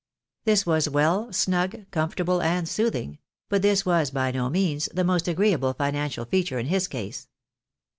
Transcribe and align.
This 0.45 0.65
was 0.65 0.89
well, 0.89 1.31
snug, 1.31 1.85
comfortable, 1.91 2.41
and 2.41 2.67
soothing; 2.67 3.19
but 3.49 3.61
this 3.61 3.85
was, 3.85 4.09
by 4.09 4.31
no 4.31 4.49
means, 4.49 4.89
the 4.91 5.03
most 5.03 5.27
agreeable 5.27 5.73
financial 5.75 6.25
feature 6.25 6.57
in 6.57 6.65
his 6.65 6.87
case. 6.87 7.27